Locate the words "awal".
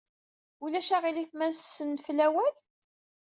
2.25-2.53